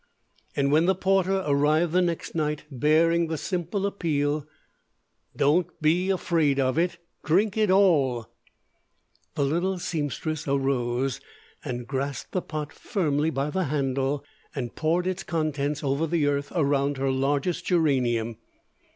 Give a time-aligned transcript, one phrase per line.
[0.55, 4.47] And when the porter arrived the next night, bearing the simple appeal
[5.37, 8.25] Dont be afrade of it drink it all
[9.35, 11.21] the little seamstress arose
[11.63, 14.25] and grasped the pot firmly by the handle,
[14.55, 18.37] and poured its contents over the earth around her largest geranium.